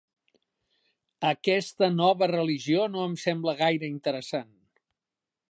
Aquesta 1.31 1.89
nova 1.97 2.31
religió 2.33 2.89
no 2.95 3.05
em 3.11 3.15
sembla 3.27 3.57
gaire 3.61 3.93
interessant. 3.99 4.51